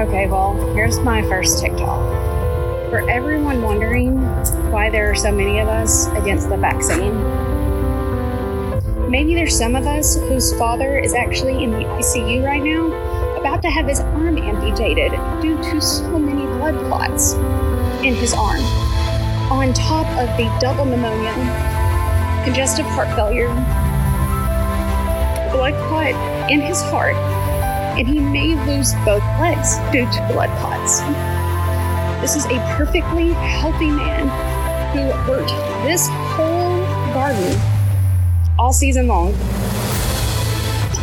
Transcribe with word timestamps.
Okay, 0.00 0.26
well, 0.26 0.54
here's 0.72 0.98
my 0.98 1.20
first 1.20 1.60
TikTok. 1.60 2.00
For 2.88 3.06
everyone 3.10 3.60
wondering 3.60 4.18
why 4.70 4.88
there 4.88 5.10
are 5.10 5.14
so 5.14 5.30
many 5.30 5.58
of 5.58 5.68
us 5.68 6.06
against 6.12 6.48
the 6.48 6.56
vaccine, 6.56 7.12
maybe 9.10 9.34
there's 9.34 9.54
some 9.54 9.76
of 9.76 9.86
us 9.86 10.16
whose 10.16 10.54
father 10.56 10.98
is 10.98 11.12
actually 11.12 11.62
in 11.62 11.70
the 11.72 11.84
ICU 11.84 12.42
right 12.42 12.62
now, 12.62 12.86
about 13.38 13.60
to 13.60 13.68
have 13.68 13.86
his 13.86 14.00
arm 14.00 14.38
amputated 14.38 15.12
due 15.42 15.58
to 15.64 15.82
so 15.82 16.18
many 16.18 16.46
blood 16.56 16.76
clots 16.86 17.34
in 18.02 18.14
his 18.14 18.32
arm, 18.32 18.62
on 19.52 19.74
top 19.74 20.06
of 20.16 20.34
the 20.38 20.50
double 20.62 20.86
pneumonia, 20.86 21.34
congestive 22.42 22.86
heart 22.86 23.08
failure, 23.08 23.48
blood 25.52 25.74
clot 25.88 26.50
in 26.50 26.62
his 26.62 26.80
heart, 26.80 27.16
and 28.00 28.08
he 28.08 28.18
may 28.18 28.54
lose 28.64 28.94
both 29.04 29.22
legs 29.38 29.76
due 29.92 30.10
to 30.10 30.26
blood 30.32 30.48
clots. 30.58 31.00
This 32.22 32.34
is 32.34 32.46
a 32.46 32.58
perfectly 32.78 33.34
healthy 33.34 33.90
man 33.90 34.26
who 34.94 35.30
worked 35.30 35.50
this 35.84 36.08
whole 36.08 36.78
garden 37.12 37.60
all 38.58 38.72
season 38.72 39.06
long, 39.06 39.34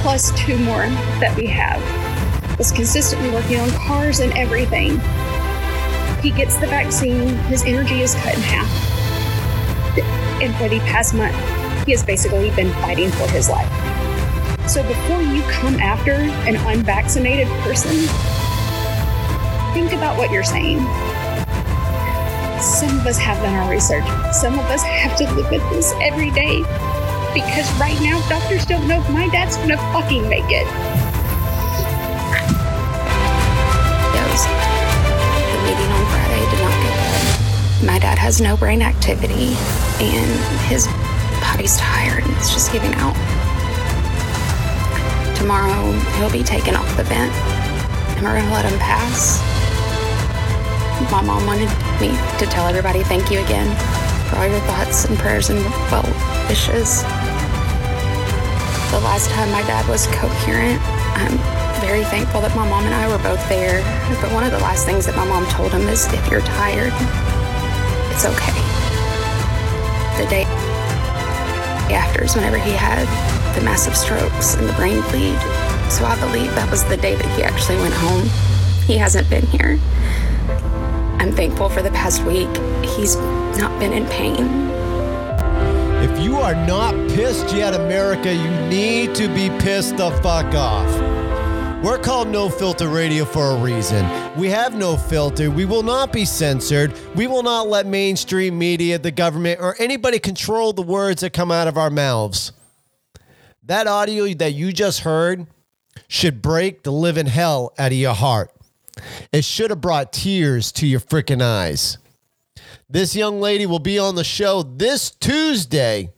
plus 0.02 0.32
two 0.40 0.58
more 0.58 0.88
that 1.20 1.38
we 1.38 1.46
have. 1.46 1.80
Was 2.58 2.72
consistently 2.72 3.30
working 3.30 3.60
on 3.60 3.70
cars 3.70 4.20
and 4.20 4.36
everything. 4.36 5.00
He 6.24 6.32
gets 6.32 6.58
the 6.58 6.66
vaccine, 6.66 7.36
his 7.46 7.64
energy 7.64 8.02
is 8.02 8.16
cut 8.16 8.34
in 8.34 8.42
half. 8.42 8.68
And 10.42 10.56
for 10.56 10.68
the 10.68 10.80
past 10.80 11.14
month, 11.14 11.36
he 11.86 11.92
has 11.92 12.04
basically 12.04 12.50
been 12.52 12.72
fighting 12.82 13.12
for 13.12 13.28
his 13.28 13.50
life. 13.50 13.97
So 14.68 14.84
before 14.84 15.22
you 15.22 15.42
come 15.44 15.76
after 15.76 16.12
an 16.12 16.58
unvaccinated 16.58 17.48
person, 17.64 17.96
think 19.74 19.94
about 19.94 20.18
what 20.18 20.30
you're 20.30 20.44
saying. 20.44 20.80
Some 22.60 23.00
of 23.00 23.08
us 23.08 23.18
have 23.18 23.42
done 23.42 23.54
our 23.54 23.72
research. 23.72 24.04
Some 24.34 24.60
of 24.60 24.66
us 24.66 24.84
have 24.84 25.18
to 25.20 25.24
live 25.36 25.50
with 25.50 25.70
this 25.70 25.94
every 26.02 26.32
day 26.32 26.60
because 27.34 27.72
right 27.80 27.98
now 28.02 28.20
doctors 28.28 28.66
don't 28.66 28.88
know 28.90 29.00
if 29.00 29.10
my 29.10 29.30
dad's 29.30 29.56
gonna 29.56 29.78
fucking 29.94 30.28
make 30.28 30.44
it. 30.50 30.68
The 35.48 35.60
meeting 35.64 35.92
on 35.92 36.06
Friday 36.12 36.44
did 36.52 36.60
not 36.60 36.76
go 36.84 36.90
good. 36.92 37.86
My 37.88 38.00
dad 38.00 38.18
has 38.20 38.42
no 38.42 38.58
brain 38.58 38.82
activity 38.82 39.56
and 40.04 40.62
his 40.68 40.88
body's 41.40 41.78
tired 41.78 42.26
and 42.26 42.36
it's 42.36 42.54
just 42.54 42.74
giving 42.74 42.94
out. 42.96 43.16
Tomorrow 45.38 45.92
he'll 46.18 46.32
be 46.32 46.42
taken 46.42 46.76
off 46.76 46.90
the 46.98 47.04
vent 47.04 47.32
and 48.18 48.26
we're 48.26 48.42
gonna 48.42 48.52
let 48.52 48.66
him 48.66 48.80
pass. 48.80 49.38
My 51.12 51.22
mom 51.22 51.46
wanted 51.46 51.70
me 52.02 52.10
to 52.40 52.46
tell 52.50 52.66
everybody 52.66 53.04
thank 53.04 53.30
you 53.30 53.40
again 53.40 53.70
for 54.28 54.38
all 54.38 54.48
your 54.48 54.60
thoughts 54.62 55.06
and 55.06 55.16
prayers 55.18 55.52
and 55.52 55.62
well 55.94 56.02
wishes. 56.50 57.04
The 58.90 59.00
last 59.06 59.30
time 59.30 59.52
my 59.52 59.62
dad 59.62 59.88
was 59.88 60.08
coherent, 60.08 60.82
I'm 61.14 61.38
very 61.86 62.04
thankful 62.06 62.42
that 62.42 62.56
my 62.56 62.68
mom 62.68 62.86
and 62.86 62.96
I 62.96 63.08
were 63.08 63.22
both 63.22 63.48
there. 63.48 63.86
But 64.20 64.34
one 64.34 64.44
of 64.44 64.52
the 64.52 64.60
last 64.60 64.86
things 64.88 65.06
that 65.06 65.16
my 65.16 65.26
mom 65.26 65.46
told 65.54 65.72
him 65.72 65.88
is 65.88 66.12
if 66.12 66.32
you're 66.32 66.42
tired, 66.42 66.92
it's 68.10 68.26
okay. 68.26 68.58
The 70.18 70.26
day 70.26 70.57
after 71.94 72.24
is 72.24 72.36
whenever 72.36 72.58
he 72.58 72.72
had 72.72 73.06
the 73.56 73.62
massive 73.64 73.96
strokes 73.96 74.56
and 74.56 74.68
the 74.68 74.74
brain 74.74 75.02
bleed. 75.10 75.40
So 75.92 76.06
I 76.06 76.18
believe 76.20 76.54
that 76.56 76.70
was 76.70 76.84
the 76.86 76.98
day 76.98 77.16
that 77.16 77.38
he 77.38 77.44
actually 77.44 77.78
went 77.78 77.94
home. 77.94 78.28
He 78.86 78.98
hasn't 78.98 79.30
been 79.30 79.46
here. 79.48 79.80
I'm 81.20 81.32
thankful 81.32 81.70
for 81.70 81.82
the 81.82 81.92
past 81.92 82.24
week. 82.24 82.50
He's 82.84 83.16
not 83.58 83.80
been 83.80 83.94
in 83.94 84.06
pain. 84.08 84.48
If 86.04 86.20
you 86.24 86.38
are 86.38 86.56
not 86.56 86.94
pissed 87.10 87.54
yet, 87.56 87.74
America, 87.74 88.34
you 88.34 88.50
need 88.70 89.16
to 89.16 89.28
be 89.28 89.50
pissed 89.60 89.98
the 89.98 90.12
fuck 90.22 90.54
off. 90.54 90.88
We're 91.84 92.00
called 92.00 92.28
No 92.28 92.50
Filter 92.50 92.90
Radio 92.90 93.26
for 93.26 93.52
a 93.52 93.56
reason. 93.56 94.27
We 94.38 94.50
have 94.50 94.76
no 94.76 94.98
filter. 94.98 95.50
We 95.50 95.66
will 95.66 95.82
not 95.82 96.14
be 96.14 96.24
censored. 96.24 96.94
We 97.16 97.26
will 97.26 97.42
not 97.42 97.70
let 97.70 97.88
mainstream 97.88 98.56
media, 98.56 99.00
the 99.00 99.10
government, 99.10 99.60
or 99.60 99.76
anybody 99.80 100.20
control 100.20 100.74
the 100.74 100.84
words 100.84 101.22
that 101.22 101.34
come 101.34 101.52
out 101.52 101.68
of 101.68 101.76
our 101.76 101.90
mouths. 101.90 102.52
That 103.64 103.88
audio 103.88 104.32
that 104.36 104.54
you 104.54 104.72
just 104.72 105.00
heard 105.00 105.48
should 106.08 106.44
break 106.44 106.84
the 106.84 106.92
living 106.92 107.26
hell 107.26 107.74
out 107.80 107.92
of 107.92 107.98
your 107.98 108.14
heart. 108.14 108.52
It 109.32 109.44
should 109.44 109.72
have 109.72 109.82
brought 109.82 110.14
tears 110.14 110.72
to 110.74 110.86
your 110.86 111.00
freaking 111.00 111.42
eyes. 111.42 111.98
This 112.88 113.16
young 113.16 113.42
lady 113.42 113.66
will 113.66 113.80
be 113.80 113.98
on 113.98 114.14
the 114.14 114.24
show 114.24 114.62
this 114.62 115.10
Tuesday, 115.10 116.12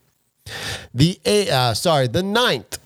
the 0.93 1.17
uh, 1.25 1.73
sorry, 1.73 2.07
the 2.07 2.21
9th. 2.21 2.79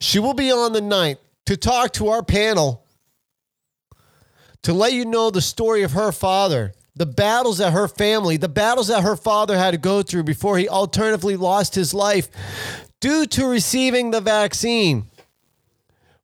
She 0.00 0.18
will 0.18 0.34
be 0.34 0.50
on 0.50 0.72
the 0.72 0.80
9th 0.80 1.18
to 1.46 1.56
talk 1.56 1.92
to 1.92 2.08
our 2.08 2.24
panel 2.24 2.83
to 4.64 4.72
let 4.72 4.92
you 4.92 5.04
know 5.04 5.30
the 5.30 5.42
story 5.42 5.82
of 5.82 5.92
her 5.92 6.10
father, 6.10 6.72
the 6.96 7.06
battles 7.06 7.58
that 7.58 7.72
her 7.72 7.86
family, 7.86 8.36
the 8.36 8.48
battles 8.48 8.88
that 8.88 9.02
her 9.02 9.14
father 9.14 9.56
had 9.56 9.72
to 9.72 9.78
go 9.78 10.02
through 10.02 10.24
before 10.24 10.58
he 10.58 10.68
alternatively 10.68 11.36
lost 11.36 11.74
his 11.74 11.92
life 11.94 12.28
due 13.00 13.26
to 13.26 13.46
receiving 13.46 14.10
the 14.10 14.20
vaccine. 14.20 15.04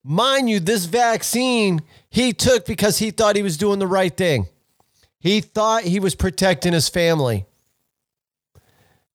Mind 0.03 0.49
you, 0.49 0.59
this 0.59 0.87
vaccine 0.87 1.83
he 2.09 2.33
took 2.33 2.65
because 2.65 2.99
he 2.99 3.11
thought 3.11 3.37
he 3.37 3.43
was 3.43 3.59
doing 3.59 3.79
the 3.79 3.87
right 3.87 4.17
thing. 4.17 4.47
He 5.21 5.43
thought 5.43 5.83
he 5.83 6.01
was 6.01 6.15
protecting 6.15 6.73
his 6.73 6.89
family. 6.89 7.45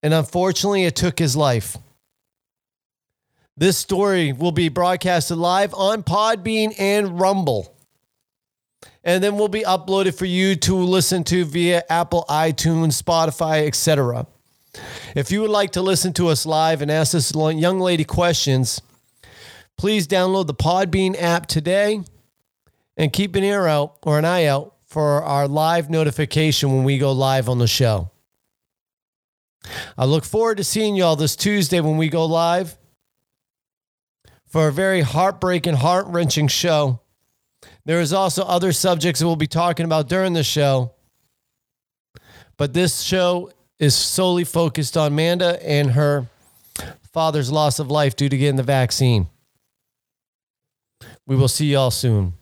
And 0.04 0.14
unfortunately, 0.14 0.86
it 0.86 0.96
took 0.96 1.18
his 1.18 1.36
life. 1.36 1.78
This 3.58 3.78
story 3.78 4.34
will 4.34 4.52
be 4.52 4.70
broadcasted 4.70 5.38
live 5.38 5.74
on 5.74 6.04
Podbean 6.04 6.76
and 6.78 7.20
Rumble. 7.20 7.75
And 9.04 9.24
then 9.24 9.38
will 9.38 9.50
be 9.50 9.62
uploaded 9.62 10.18
for 10.18 10.26
you 10.26 10.56
to 10.56 10.76
listen 10.76 11.24
to 11.26 11.46
via 11.46 11.84
Apple, 11.90 12.26
iTunes, 12.28 13.02
Spotify, 13.02 13.68
etc. 13.68 14.26
If 15.16 15.32
you 15.32 15.42
would 15.42 15.52
like 15.52 15.72
to 15.72 15.82
listen 15.82 16.12
to 16.14 16.28
us 16.30 16.46
live 16.46 16.82
and 16.82 16.90
ask 16.90 17.12
this 17.12 17.34
young 17.36 17.80
lady 17.80 18.04
questions, 18.04 18.82
please 19.78 20.08
download 20.08 20.48
the 20.48 20.56
Podbean 20.56 21.16
app 21.22 21.46
today 21.46 22.02
and 22.98 23.14
keep 23.14 23.36
an 23.36 23.44
ear 23.44 23.68
out 23.68 23.98
or 24.04 24.18
an 24.18 24.26
eye 24.26 24.46
out 24.46 24.74
for 24.86 25.24
our 25.24 25.48
live 25.48 25.90
notification 25.90 26.74
when 26.74 26.84
we 26.84 26.98
go 26.98 27.12
live 27.12 27.50
on 27.50 27.60
the 27.60 27.68
show. 27.68 28.12
I 29.98 30.06
look 30.06 30.24
forward 30.24 30.58
to 30.58 30.64
seeing 30.64 30.96
y'all 30.96 31.16
this 31.16 31.36
Tuesday 31.36 31.80
when 31.80 31.98
we 31.98 32.08
go 32.08 32.26
live 32.26 32.78
for 34.48 34.68
a 34.68 34.72
very 34.72 35.02
heartbreaking, 35.02 35.76
heart 35.76 36.06
wrenching 36.08 36.48
show. 36.48 37.02
There 37.86 38.02
is 38.02 38.14
also 38.14 38.44
other 38.44 38.72
subjects 38.72 39.20
that 39.20 39.28
we'll 39.28 39.36
be 39.36 39.48
talking 39.48 39.86
about 39.86 40.10
during 40.10 40.34
the 40.34 40.44
show. 40.44 40.92
But 42.58 42.74
this 42.74 43.02
show 43.02 43.52
is 43.80 43.96
solely 43.96 44.44
focused 44.44 44.98
on 44.98 45.16
Manda 45.16 45.62
and 45.64 45.92
her 45.92 46.28
father's 47.14 47.52
loss 47.52 47.80
of 47.80 47.92
life 47.92 48.16
due 48.16 48.30
to 48.30 48.38
getting 48.38 48.56
the 48.56 48.64
vaccine. 48.64 49.28
We 51.28 51.36
will 51.36 51.48
see 51.48 51.72
y'all 51.72 51.92
soon. 51.92 52.34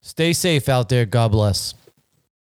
Stay 0.00 0.32
safe 0.32 0.68
out 0.68 0.88
there. 0.88 1.06
God 1.06 1.32
bless. 1.32 1.74